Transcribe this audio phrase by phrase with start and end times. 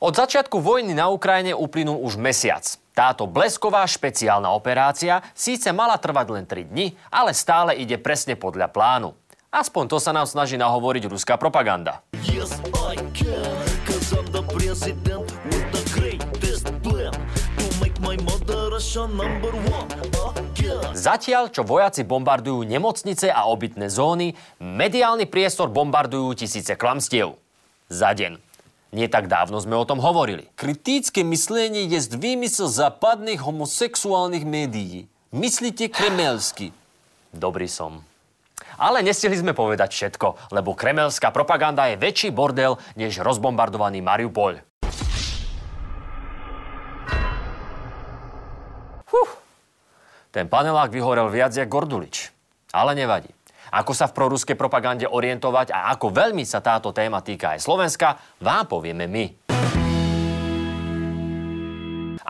[0.00, 2.64] Od začiatku vojny na Ukrajine uplynul už mesiac.
[2.96, 8.72] Táto blesková špeciálna operácia síce mala trvať len 3 dni, ale stále ide presne podľa
[8.72, 9.12] plánu.
[9.52, 12.00] Aspoň to sa nám snaží nahovoriť ruská propaganda.
[12.24, 12.48] Yes,
[12.80, 13.60] I can,
[20.96, 24.32] Zatiaľ, čo vojaci bombardujú nemocnice a obytné zóny,
[24.64, 27.36] mediálny priestor bombardujú tisíce klamstiev.
[27.92, 28.49] Za deň.
[28.90, 30.50] Nie tak dávno sme o tom hovorili.
[30.58, 35.06] Kritické myslenie je výmysel západných homosexuálnych médií.
[35.30, 36.74] Myslíte kremelsky.
[37.30, 38.02] Dobrý som.
[38.74, 44.58] Ale nestihli sme povedať všetko, lebo kremelská propaganda je väčší bordel než rozbombardovaný Mariupol.
[49.06, 49.30] Huh.
[50.34, 52.34] Ten panelák vyhorel viac jak Gordulič.
[52.74, 53.30] Ale nevadí.
[53.70, 58.18] Ako sa v proruskej propagande orientovať a ako veľmi sa táto téma týka aj Slovenska,
[58.42, 59.24] vám povieme my.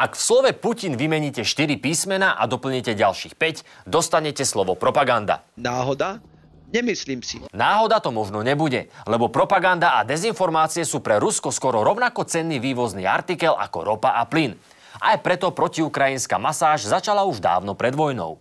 [0.00, 5.44] Ak v slove Putin vymeníte 4 písmena a doplníte ďalších 5, dostanete slovo propaganda.
[5.60, 6.24] Náhoda?
[6.70, 7.42] Nemyslím si.
[7.50, 13.04] Náhoda to možno nebude, lebo propaganda a dezinformácie sú pre Rusko skoro rovnako cenný vývozný
[13.04, 14.54] artikel ako ropa a plyn.
[15.02, 18.38] Aj preto protiukrajinská masáž začala už dávno pred vojnou.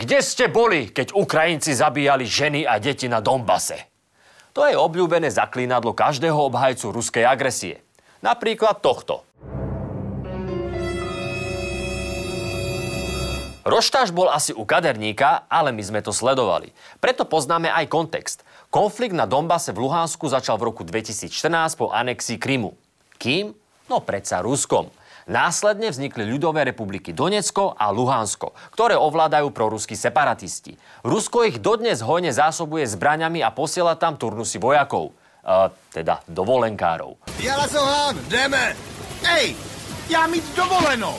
[0.00, 3.84] Kde ste boli, keď Ukrajinci zabíjali ženy a deti na Dombase?
[4.56, 7.84] To je obľúbené zaklínadlo každého obhajcu ruskej agresie.
[8.24, 9.28] Napríklad tohto.
[13.60, 16.72] Roštáž bol asi u kaderníka, ale my sme to sledovali.
[16.96, 18.40] Preto poznáme aj kontext.
[18.72, 22.72] Konflikt na Dombase v Luhansku začal v roku 2014 po anexii Krymu.
[23.20, 23.52] Kým?
[23.92, 24.88] No predsa Ruskom.
[25.30, 30.74] Následne vznikli ľudové republiky Donecko a Luhansko, ktoré ovládajú proruskí separatisti.
[31.06, 35.14] Rusko ich dodnes hojne zásobuje zbraňami a posiela tam turnusy vojakov.
[35.46, 37.14] E, teda dovolenkárov.
[37.38, 38.74] Jala Sohán, jdeme!
[39.22, 39.54] Ej,
[40.10, 41.14] ja mít dovolenou!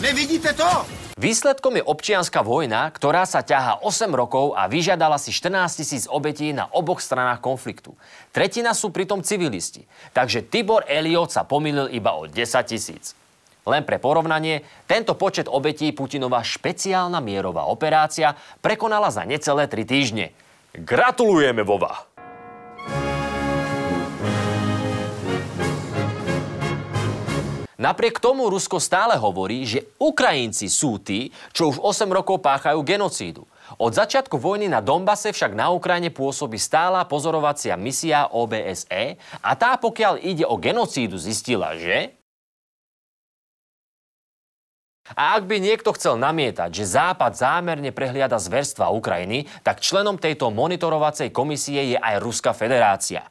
[0.00, 0.88] Nevidíte to?
[1.20, 6.56] Výsledkom je občianská vojna, ktorá sa ťahá 8 rokov a vyžiadala si 14 tisíc obetí
[6.56, 7.92] na oboch stranách konfliktu.
[8.32, 9.84] Tretina sú pritom civilisti.
[10.16, 12.32] Takže Tibor Eliot sa pomýlil iba o 10
[12.64, 13.12] tisíc.
[13.62, 20.34] Len pre porovnanie, tento počet obetí Putinová špeciálna mierová operácia prekonala za necelé 3 týždne.
[20.74, 22.10] Gratulujeme, Vova!
[27.82, 33.42] Napriek tomu Rusko stále hovorí, že Ukrajinci sú tí, čo už 8 rokov páchajú genocídu.
[33.74, 39.74] Od začiatku vojny na Dombase však na Ukrajine pôsobí stála pozorovacia misia OBSE a tá
[39.82, 42.21] pokiaľ ide o genocídu zistila, že
[45.12, 50.48] a ak by niekto chcel namietať, že Západ zámerne prehliada zverstva Ukrajiny, tak členom tejto
[50.48, 53.28] monitorovacej komisie je aj Ruská federácia.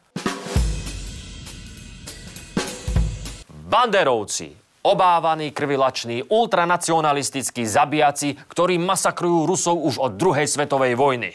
[3.71, 4.51] Banderovci,
[4.83, 11.31] obávaní, krvilační, ultranacionalistickí zabijaci, ktorí masakrujú Rusov už od druhej svetovej vojny.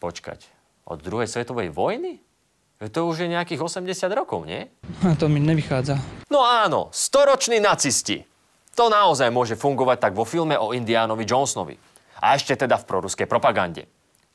[0.00, 0.40] Počkať,
[0.88, 2.24] od druhej svetovej vojny?
[2.80, 3.84] To už je nejakých 80
[4.16, 4.64] rokov, nie?
[5.04, 6.00] A to mi nevychádza.
[6.32, 8.24] No áno, storoční nacisti.
[8.78, 11.76] To naozaj môže fungovať tak vo filme o Indiánovi Jonesonovi.
[12.20, 13.88] A ešte teda v proruskej propagande.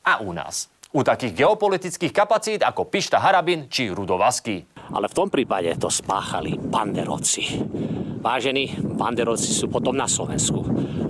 [0.05, 0.69] A u nás.
[0.95, 4.63] U takých geopolitických kapacít ako Pišta Harabin či Rudovasky.
[4.95, 7.59] Ale v tom prípade to spáchali banderovci.
[8.23, 10.65] Vážení, banderovci sú potom na Slovensku.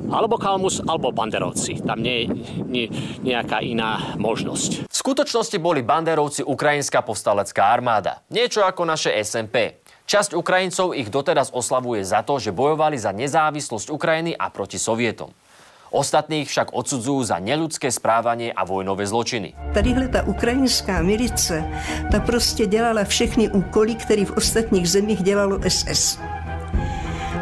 [0.10, 1.86] Alebo Kalmus, alebo banderovci.
[1.86, 2.26] Tam nie je
[2.66, 2.86] nie,
[3.24, 4.90] nejaká iná možnosť.
[4.90, 8.26] V skutočnosti boli banderovci ukrajinská povstalecká armáda.
[8.34, 9.85] Niečo ako naše SMP.
[10.06, 15.34] Časť Ukrajincov ich doteraz oslavuje za to, že bojovali za nezávislosť Ukrajiny a proti Sovietom.
[15.90, 19.58] Ostatných však odsudzujú za neľudské správanie a vojnové zločiny.
[19.74, 21.66] Tadyhle ta ukrajinská milice,
[22.12, 26.22] ta prostě dělala všechny úkoly, které v ostatních zemích dělalo SS.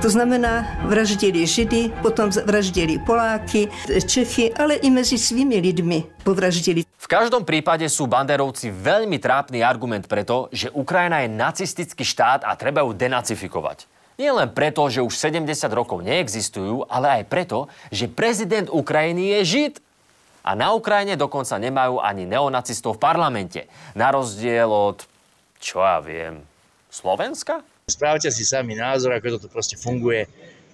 [0.04, 6.84] To znamená, vraždili Židy, potom vraždili Poláky, Čechy, ale i mezi svými lidmi povraždili.
[6.84, 12.52] V každom prípade sú banderovci veľmi trápny argument preto, že Ukrajina je nacistický štát a
[12.60, 13.88] treba ju denacifikovať.
[14.20, 19.56] Nie len preto, že už 70 rokov neexistujú, ale aj preto, že prezident Ukrajiny je
[19.56, 19.74] Žid.
[20.44, 23.72] A na Ukrajine dokonca nemajú ani neonacistov v parlamente.
[23.96, 25.00] Na rozdiel od,
[25.64, 26.44] čo ja viem,
[26.92, 27.64] Slovenska?
[27.89, 30.29] Spravte si sami názor, ako toto proste funguje.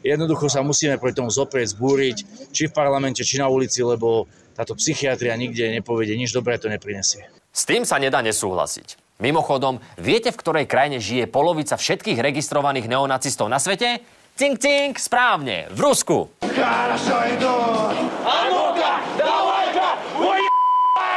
[0.04, 2.16] Jednoducho sa musíme proti tomu zoprieť, zbúriť,
[2.52, 7.24] či v parlamente, či na ulici, lebo táto psychiatria nikde nepovede, nič dobré to neprinesie.
[7.54, 9.00] S tým sa nedá nesúhlasiť.
[9.22, 14.02] Mimochodom, viete, v ktorej krajine žije polovica všetkých registrovaných neonacistov na svete?
[14.34, 16.34] Cink, cink, správne, v Rusku.
[16.42, 17.94] Хорошо идут.
[18.26, 19.88] А ну-ка, давай-ка,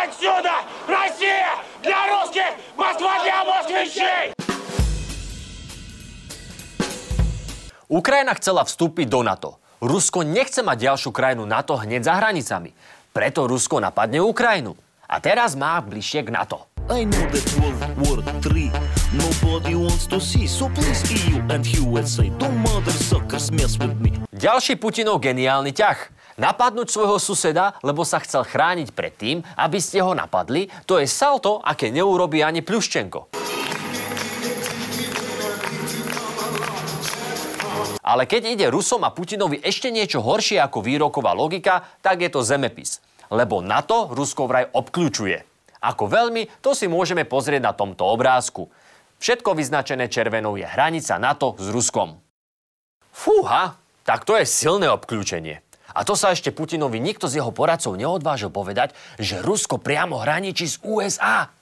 [0.05, 0.61] отсюда!
[0.87, 1.57] Россия!
[1.83, 2.27] Для русских!
[7.92, 9.60] Ukrajina chcela vstúpiť do NATO.
[9.84, 12.72] Rusko nechce mať ďalšiu krajinu NATO hneď za hranicami.
[13.12, 14.72] Preto Rusko napadne Ukrajinu.
[15.04, 16.72] A teraz má bližšie k NATO.
[16.88, 18.18] I know that World War
[18.48, 18.72] III
[19.12, 20.48] nobody wants to see.
[20.48, 24.24] So please EU and USA, don't mother suckers mess with me.
[24.32, 26.24] Ďalší Putinov geniálny ťah.
[26.40, 31.04] Napadnúť svojho suseda, lebo sa chcel chrániť pred tým, aby ste ho napadli, to je
[31.04, 33.41] salto, aké neurobí ani Pľuščenko.
[38.02, 42.42] Ale keď ide Rusom a Putinovi ešte niečo horšie ako výroková logika, tak je to
[42.42, 42.98] zemepis.
[43.30, 45.46] Lebo NATO Rusko vraj obklúčuje.
[45.82, 48.70] Ako veľmi, to si môžeme pozrieť na tomto obrázku.
[49.22, 52.18] Všetko vyznačené červenou je hranica NATO s Ruskom.
[53.14, 55.62] Fúha, tak to je silné obklúčenie.
[55.92, 60.66] A to sa ešte Putinovi nikto z jeho poradcov neodvážil povedať, že Rusko priamo hraničí
[60.66, 61.52] s USA.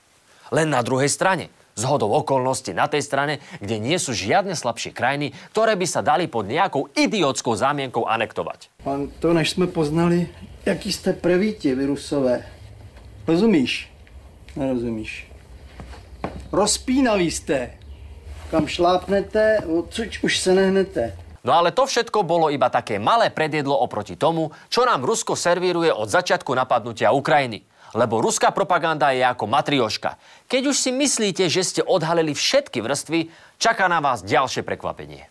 [0.54, 4.92] Len na druhej strane, z hodou okolností na tej strane, kde nie sú žiadne slabšie
[4.92, 8.68] krajiny, ktoré by sa dali pod nejakou idiotskou zámienkou anektovať.
[8.84, 10.28] Pan, to než jsme poznali,
[10.66, 12.44] jaký jste prevíti, vy Rusové.
[13.26, 13.88] Rozumíš?
[14.56, 15.26] Nerozumíš.
[16.52, 17.70] Rozpínaví jste.
[18.50, 21.16] Kam šlápnete, odsud už se nehnete.
[21.40, 25.88] No ale to všetko bolo iba také malé predjedlo oproti tomu, čo nám Rusko servíruje
[25.88, 27.69] od začiatku napadnutia Ukrajiny.
[27.90, 30.14] Lebo ruská propaganda je ako matrioška.
[30.46, 35.26] Keď už si myslíte, že ste odhalili všetky vrstvy, čaká na vás ďalšie prekvapenie.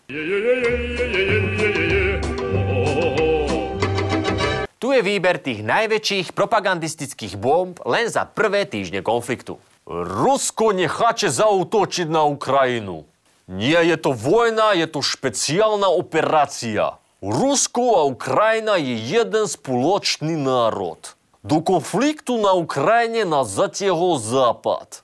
[4.80, 9.60] Tu je výber tých najväčších propagandistických bomb len za prvé týždne konfliktu.
[9.90, 13.04] Rusko necháče zautočiť na Ukrajinu.
[13.50, 16.96] Nie je to vojna, je to špeciálna operácia.
[17.20, 21.19] Rusko a Ukrajina je jeden spoločný národ.
[21.40, 25.00] Do konfliktu na Ukrajine nás zatiahol Západ.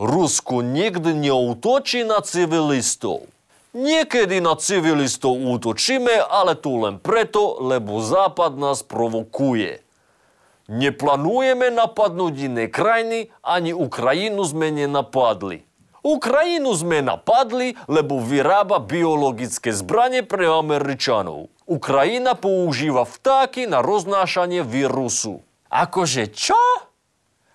[0.00, 3.28] Rusko nikdy neútočí na civilistov.
[3.76, 9.84] Niekedy na civilistov útočíme, ale to len preto, lebo Západ nás provokuje.
[10.72, 15.60] Neplánujeme napadnúť iné krajiny, ani Ukrajinu sme nenapadli.
[16.00, 21.52] Ukrajinu sme napadli, lebo vyrába biologické zbranie pre Američanov.
[21.68, 25.45] Ukrajina používa vtáky na roznášanie vírusu.
[25.70, 26.58] Akože čo?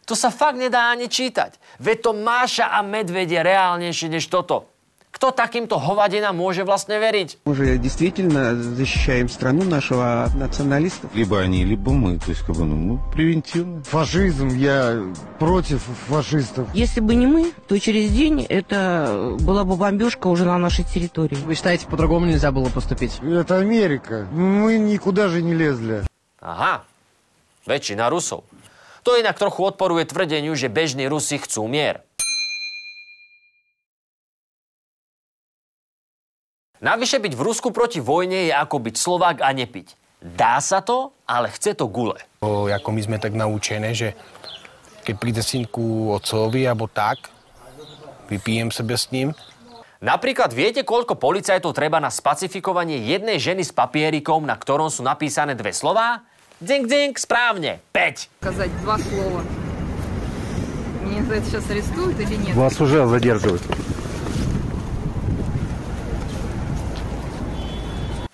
[0.06, 1.56] To sa fakt nedá ani čítať.
[1.80, 4.68] Veď to Máša a medvedie reálnejšie než toto.
[5.12, 7.44] Kto takýmto hovadinám môže vlastne veriť?
[7.44, 11.12] Мы же действительно защищаем страну нашего от националистов.
[11.14, 12.18] Либо они, либо мы.
[12.18, 13.84] То есть, как бы, ну, мы превентивно.
[13.84, 15.04] Фашизм, я
[15.38, 16.68] против фашистов.
[16.74, 21.36] Если бы не мы, то через день это была бы бомбежка уже на нашей территории.
[21.44, 23.20] Вы считаете, по-другому нельзя было поступить?
[23.22, 24.28] Это Америка.
[24.32, 26.04] Мы никуда же не лезли.
[26.40, 26.84] Aha,
[27.66, 28.46] väčšina Rusov.
[29.02, 32.06] To inak trochu odporuje tvrdeniu, že bežní Rusi chcú mier.
[36.82, 39.94] Navyše byť v Rusku proti vojne je ako byť Slovák a nepiť.
[40.22, 42.18] Dá sa to, ale chce to gule.
[42.42, 44.14] O, ako my sme tak naučené, že
[45.06, 47.30] keď príde synku otcovi alebo tak,
[48.30, 49.34] vypijem sebe s ním.
[50.02, 55.54] Napríklad viete, koľko policajtov treba na spacifikovanie jednej ženy s papierikom, na ktorom sú napísané
[55.54, 56.26] dve slová?
[56.61, 58.29] Ding, ding, správne, 5.
[58.41, 59.45] Сказать два слова.
[61.05, 62.57] Меня за это сейчас арестуют или нет?
[62.57, 63.63] Вас уже задерживают.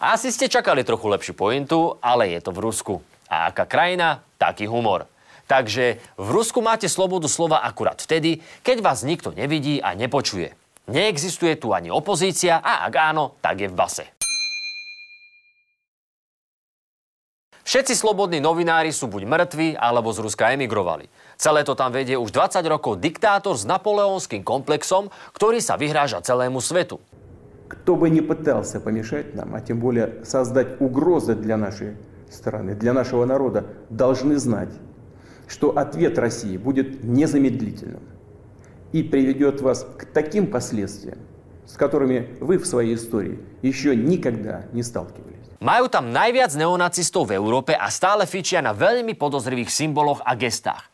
[0.02, 2.94] Asi ste čakali trochu lepšiu pointu, ale je to v Rusku.
[3.30, 5.06] A aká krajina, taký humor.
[5.47, 10.54] Takže v Rusku máte slobodu slova akurát vtedy, keď vás nikto nevidí a nepočuje.
[10.90, 14.15] Neexistuje tu ani opozícia a ak áno, tak je v base.
[17.73, 21.09] Všetci slobodní novinári sú buď mŕtvi, alebo z Ruska emigrovali.
[21.40, 26.61] Celé to tam vedie už 20 rokov diktátor s napoleonským komplexom, ktorý sa vyhráža celému
[26.61, 27.00] svetu.
[27.73, 31.97] Кто бы ни пытался помешать нам, а тем более создать угрозы для нашей
[32.28, 34.76] страны, для нашего народа, должны знать,
[35.49, 38.04] что ответ России будет незамедлительным
[38.92, 41.16] и приведет вас к таким последствиям,
[41.64, 45.36] с которыми вы в своей истории еще никогда не сталкивались.
[45.57, 50.85] Majú tam najviac neonacistov v Európe a stále fičia na veľmi podozrivých symboloch a gestách.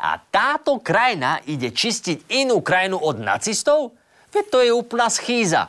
[0.00, 3.92] A táto krajina ide čistiť inú krajinu od nacistov?
[4.32, 5.68] Veď to je úplná schýza.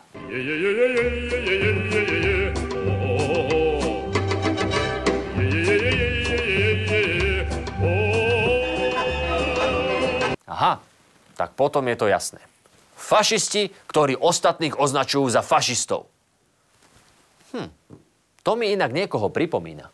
[10.48, 10.80] Aha,
[11.36, 12.40] tak potom je to jasné.
[13.06, 16.10] Fašisti, ktorí ostatných označujú za fašistov.
[17.54, 17.70] Hm,
[18.42, 19.94] to mi inak niekoho pripomína.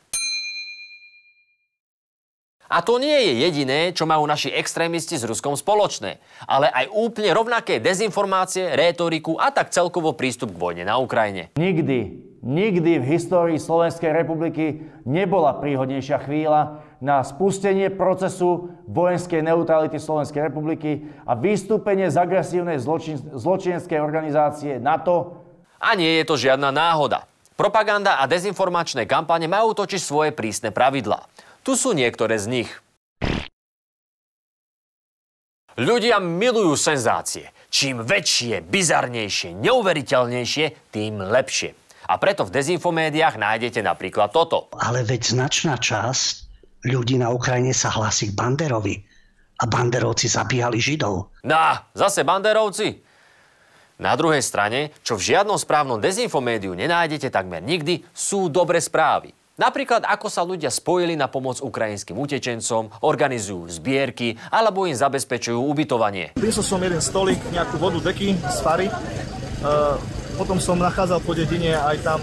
[2.72, 7.36] A to nie je jediné, čo majú naši extrémisti s Ruskom spoločné, ale aj úplne
[7.36, 11.52] rovnaké dezinformácie, rétoriku a tak celkovo prístup k vojne na Ukrajine.
[11.60, 12.00] Nikdy,
[12.40, 21.10] nikdy v histórii Slovenskej republiky nebola príhodnejšia chvíľa na spustenie procesu vojenskej neutrality Slovenskej republiky
[21.26, 25.42] a vystúpenie z agresívnej zločin, zločineckej organizácie NATO.
[25.82, 27.26] A nie je to žiadna náhoda.
[27.58, 31.26] Propaganda a dezinformačné kampane majú totiž svoje prísne pravidlá.
[31.66, 32.70] Tu sú niektoré z nich.
[35.78, 37.50] Ľudia milujú senzácie.
[37.72, 41.74] Čím väčšie, bizarnejšie, neuveriteľnejšie, tým lepšie.
[42.12, 44.68] A preto v dezinfomédiách nájdete napríklad toto.
[44.76, 46.41] Ale veď značná časť
[46.86, 48.96] ľudí na Ukrajine sa hlási k Banderovi.
[49.62, 52.98] A Banderovci zabíjali Židov.Ná, zase Banderovci.
[54.02, 59.30] Na druhej strane, čo v žiadnom správnom dezinfomédiu nenájdete takmer nikdy, sú dobre správy.
[59.62, 66.34] Napríklad, ako sa ľudia spojili na pomoc ukrajinským utečencom, organizujú zbierky alebo im zabezpečujú ubytovanie.
[66.34, 68.90] Prinesol som jeden stolík, nejakú vodu, deky z fary.
[69.62, 70.02] Uh,
[70.34, 72.20] potom som nachádzal po dedine aj tam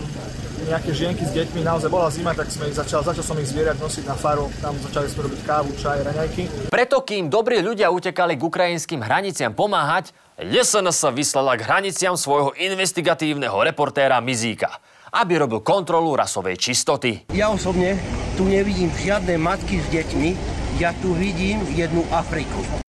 [0.69, 3.81] nejaké žienky s deťmi, naozaj bola zima, tak sme ich začal, začal som ich zbierať,
[3.81, 6.43] nosiť na faru, tam začali sme robiť kávu, čaj, raňajky.
[6.69, 13.57] Preto, kým dobrí ľudia utekali k ukrajinským hraniciam pomáhať, LSNS vyslala k hraniciam svojho investigatívneho
[13.65, 17.33] reportéra Mizíka aby robil kontrolu rasovej čistoty.
[17.33, 17.97] Ja osobne
[18.37, 20.31] tu nevidím žiadne matky s deťmi,
[20.79, 22.88] ja tu vidím jednu Afriku.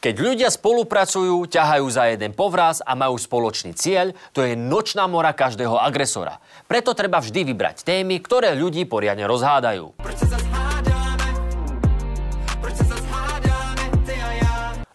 [0.00, 5.36] Keď ľudia spolupracujú, ťahajú za jeden povraz a majú spoločný cieľ, to je nočná mora
[5.36, 6.40] každého agresora.
[6.64, 10.00] Preto treba vždy vybrať témy, ktoré ľudí poriadne rozhádajú.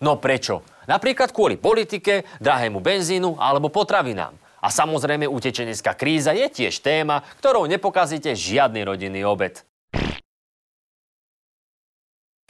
[0.02, 0.66] No prečo?
[0.90, 4.34] Napríklad kvôli politike, drahému benzínu alebo potravinám.
[4.58, 9.62] A samozrejme utečenecká kríza je tiež téma, ktorou nepokazíte žiadny rodinný obed.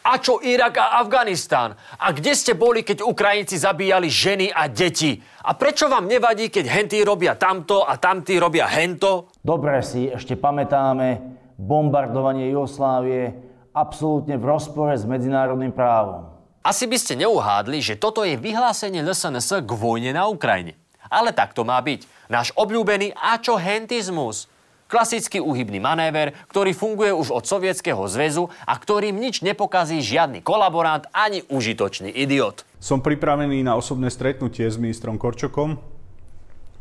[0.05, 1.73] A čo Irak a Afganistán?
[1.97, 5.17] A kde ste boli, keď Ukrajinci zabíjali ženy a deti?
[5.17, 9.33] A prečo vám nevadí, keď hentí robia tamto a tamtí robia hento?
[9.41, 11.25] Dobre si ešte pamätáme
[11.57, 13.33] bombardovanie Jugoslávie
[13.73, 16.29] absolútne v rozpore s medzinárodným právom.
[16.61, 20.77] Asi by ste neuhádli, že toto je vyhlásenie LSNS k vojne na Ukrajine.
[21.09, 22.29] Ale tak to má byť.
[22.29, 24.53] Náš obľúbený ačohentizmus.
[24.85, 31.09] Klasický úhybný manéver, ktorý funguje už od Sovietskeho zväzu a ktorým nič nepokazí žiadny kolaborant
[31.09, 32.61] ani užitočný idiot.
[32.77, 35.81] Som pripravený na osobné stretnutie s ministrom Korčokom,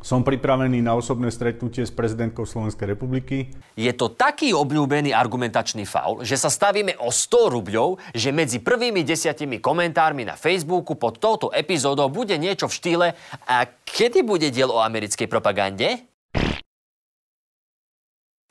[0.04, 3.49] som pripravený na osobné stretnutie s prezidentkou Slovenskej republiky.
[3.73, 9.00] Je to taký obľúbený argumentačný faul, že sa stavíme o 100 rubľov, že medzi prvými
[9.00, 13.06] desiatimi komentármi na Facebooku pod touto epizódou bude niečo v štýle
[13.49, 16.13] a kedy bude diel o americkej propagande?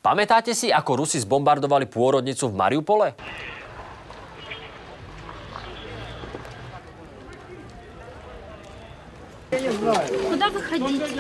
[0.09, 3.13] Pamätáte si, ako Rusi zbombardovali pôrodnicu v Mariupole?
[9.53, 11.13] Куда вы хотите?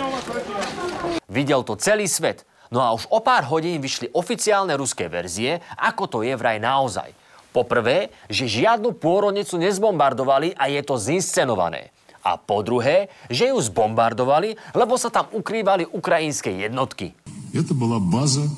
[1.28, 2.48] Videl to celý svet.
[2.72, 7.12] No a už o pár hodín vyšli oficiálne ruské verzie, ako to je vraj naozaj.
[7.52, 11.92] Poprvé, že žiadnu pôrodnicu nezbombardovali a je to zinscenované.
[12.24, 17.12] A po druhé, že ju zbombardovali, lebo sa tam ukrývali ukrajinské jednotky.
[17.52, 18.48] Это была база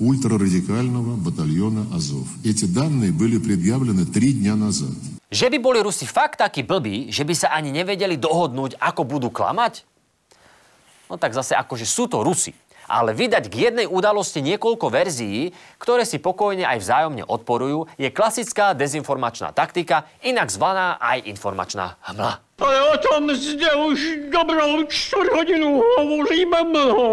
[0.00, 2.26] ультрарадикального батальона «Азов».
[2.44, 4.94] Эти данные были предъявлены три дня назад.
[5.34, 9.28] Že by boli Rusi fakt takí blbí, že by sa ani nevedeli dohodnúť, ako budú
[9.34, 9.82] klamať?
[11.10, 12.54] No tak zase akože sú to Rusi.
[12.84, 18.76] Ale vydať k jednej udalosti niekoľko verzií, ktoré si pokojne aj vzájomne odporujú, je klasická
[18.76, 22.44] dezinformačná taktika, inak zvaná aj informačná hmla.
[22.60, 27.06] Ale o tom zde už dobrou čtvrt hodinu hovoríme mnoho.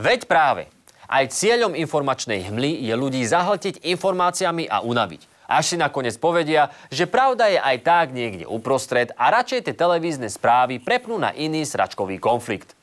[0.00, 0.72] Veď práve.
[1.09, 5.25] Aj cieľom informačnej hmly je ľudí zahltiť informáciami a unaviť.
[5.49, 10.29] Až si nakoniec povedia, že pravda je aj tak niekde uprostred a radšej tie televízne
[10.29, 12.77] správy prepnú na iný sračkový konflikt.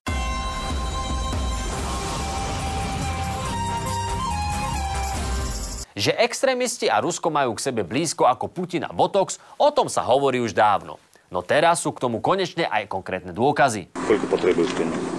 [5.94, 10.02] Že extrémisti a Rusko majú k sebe blízko ako Putin a Botox, o tom sa
[10.02, 10.98] hovorí už dávno.
[11.30, 13.94] No teraz sú k tomu konečne aj konkrétne dôkazy.
[13.94, 15.10] Koľko potrebuješ peniazy?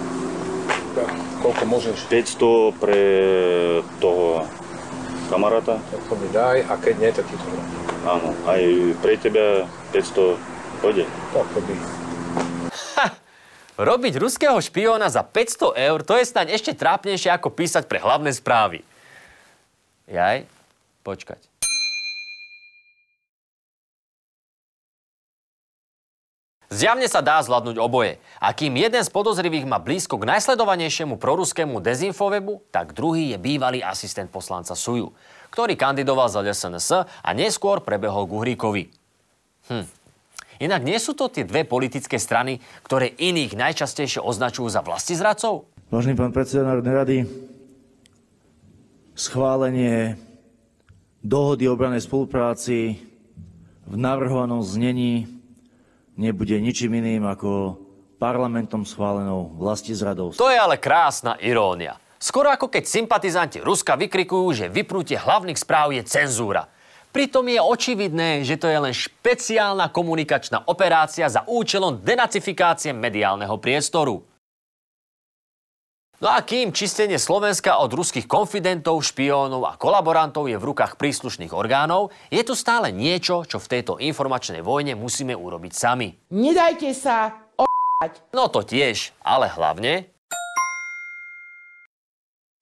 [1.48, 2.12] Koľko môžeš?
[2.12, 3.00] 500 pre
[4.04, 4.44] toho
[5.32, 5.80] kamaráta.
[5.80, 7.68] To mi daj a keď nie, tak ti to dám.
[8.04, 8.60] Áno, aj
[9.00, 9.64] pre teba
[9.96, 10.36] 500
[10.84, 11.08] pôjde.
[11.32, 11.74] Tak to by.
[13.80, 18.28] Robiť ruského špióna za 500 eur, to je snáď ešte trápnejšie ako písať pre hlavné
[18.28, 18.84] správy.
[20.04, 20.44] Jaj,
[21.00, 21.40] počkať.
[26.68, 28.20] Zjavne sa dá zvládnuť oboje.
[28.36, 33.80] A kým jeden z podozrivých má blízko k najsledovanejšiemu proruskému dezinfowebu, tak druhý je bývalý
[33.80, 35.16] asistent poslanca Suju,
[35.48, 38.84] ktorý kandidoval za SNS a neskôr prebehol k Uhríkovi.
[39.72, 39.88] Hm.
[40.60, 45.64] Inak nie sú to tie dve politické strany, ktoré iných najčastejšie označujú za vlastizradcov?
[45.88, 47.16] Vážený pán predseda Národnej rady,
[49.16, 50.20] schválenie
[51.24, 53.00] dohody o obranej spolupráci
[53.88, 55.37] v navrhovanom znení
[56.18, 57.78] nebude ničím iným ako
[58.18, 60.34] parlamentom schválenou vlastizradou.
[60.34, 61.96] To je ale krásna irónia.
[62.18, 66.66] Skoro ako keď sympatizanti Ruska vykrikujú, že vypnutie hlavných správ je cenzúra.
[67.14, 74.26] Pritom je očividné, že to je len špeciálna komunikačná operácia za účelom denacifikácie mediálneho priestoru.
[76.18, 81.54] No a kým čistenie Slovenska od ruských konfidentov, špiónov a kolaborantov je v rukách príslušných
[81.54, 86.10] orgánov, je tu stále niečo, čo v tejto informačnej vojne musíme urobiť sami.
[86.34, 88.34] Nedajte sa o***ať.
[88.34, 90.10] No to tiež, ale hlavne...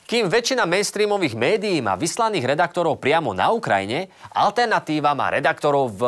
[0.04, 6.02] Kým väčšina mainstreamových médií má vyslaných redaktorov priamo na Ukrajine, alternatíva má redaktorov v...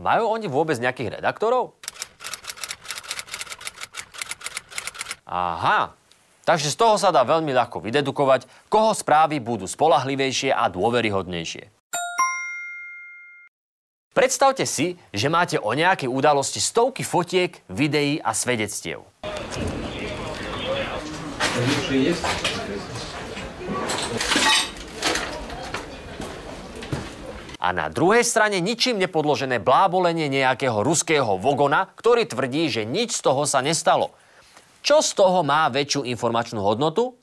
[0.00, 1.76] Majú oni vôbec nejakých redaktorov?
[5.32, 5.96] Aha,
[6.44, 11.72] takže z toho sa dá veľmi ľahko vydedukovať, koho správy budú spolahlivejšie a dôveryhodnejšie.
[14.12, 19.08] Predstavte si, že máte o nejakej udalosti stovky fotiek, videí a svedectiev.
[27.56, 33.24] A na druhej strane ničím nepodložené blábolenie nejakého ruského vogona, ktorý tvrdí, že nič z
[33.24, 34.12] toho sa nestalo–
[34.82, 37.14] čo z toho má väčšiu informačnú hodnotu?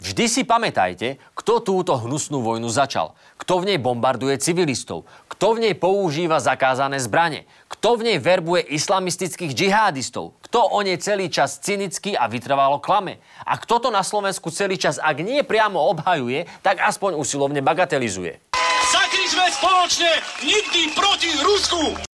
[0.00, 5.68] Vždy si pamätajte, kto túto hnusnú vojnu začal, kto v nej bombarduje civilistov, kto v
[5.68, 11.60] nej používa zakázané zbranie, kto v nej verbuje islamistických džihadistov, kto o nej celý čas
[11.60, 16.48] cynicky a vytrvalo klame a kto to na Slovensku celý čas, ak nie priamo obhajuje,
[16.64, 18.40] tak aspoň usilovne bagatelizuje.
[18.88, 22.09] Zakričme spoločne nikdy proti Rusku!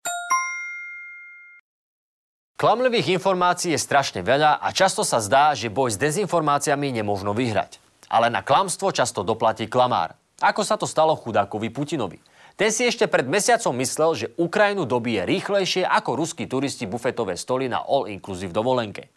[2.56, 7.76] Klamlivých informácií je strašne veľa a často sa zdá, že boj s dezinformáciami nemožno vyhrať.
[8.08, 10.16] Ale na klamstvo často doplatí klamár.
[10.40, 12.16] Ako sa to stalo chudákovi Putinovi.
[12.56, 17.68] Ten si ešte pred mesiacom myslel, že Ukrajinu dobije rýchlejšie ako ruskí turisti bufetové stoly
[17.68, 19.12] na all-inclusive dovolenke.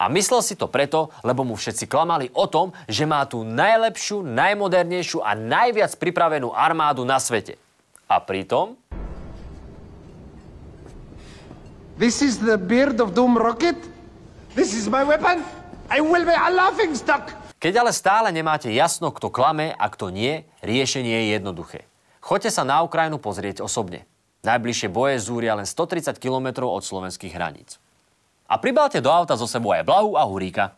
[0.00, 4.24] A myslel si to preto, lebo mu všetci klamali o tom, že má tú najlepšiu,
[4.24, 7.60] najmodernejšiu a najviac pripravenú armádu na svete.
[8.12, 8.76] A pritom...
[11.96, 13.80] This is the beard of Doom Rocket?
[14.52, 15.40] This is my weapon?
[15.88, 17.32] I will be a laughing stock!
[17.56, 21.88] Keď ale stále nemáte jasno, kto klame a kto nie, riešenie je jednoduché.
[22.20, 24.04] Choďte sa na Ukrajinu pozrieť osobne.
[24.44, 27.80] Najbližšie boje zúria len 130 km od slovenských hraníc.
[28.44, 30.76] A pribalte do auta zo sebou aj Blahu a Huríka.